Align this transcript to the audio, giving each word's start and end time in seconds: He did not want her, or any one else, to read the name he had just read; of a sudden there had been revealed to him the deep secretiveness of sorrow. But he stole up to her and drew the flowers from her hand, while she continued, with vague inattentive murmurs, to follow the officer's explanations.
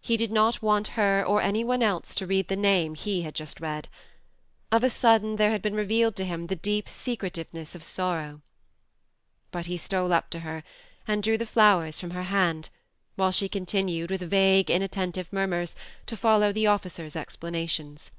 He 0.00 0.16
did 0.16 0.32
not 0.32 0.60
want 0.60 0.88
her, 0.98 1.22
or 1.24 1.40
any 1.40 1.62
one 1.62 1.84
else, 1.84 2.16
to 2.16 2.26
read 2.26 2.48
the 2.48 2.56
name 2.56 2.96
he 2.96 3.22
had 3.22 3.32
just 3.32 3.60
read; 3.60 3.88
of 4.72 4.82
a 4.82 4.90
sudden 4.90 5.36
there 5.36 5.52
had 5.52 5.62
been 5.62 5.76
revealed 5.76 6.16
to 6.16 6.24
him 6.24 6.48
the 6.48 6.56
deep 6.56 6.88
secretiveness 6.88 7.76
of 7.76 7.84
sorrow. 7.84 8.40
But 9.52 9.66
he 9.66 9.76
stole 9.76 10.12
up 10.12 10.30
to 10.30 10.40
her 10.40 10.64
and 11.06 11.22
drew 11.22 11.38
the 11.38 11.46
flowers 11.46 12.00
from 12.00 12.10
her 12.10 12.24
hand, 12.24 12.70
while 13.14 13.30
she 13.30 13.48
continued, 13.48 14.10
with 14.10 14.22
vague 14.22 14.68
inattentive 14.68 15.32
murmurs, 15.32 15.76
to 16.06 16.16
follow 16.16 16.50
the 16.50 16.66
officer's 16.66 17.14
explanations. 17.14 18.10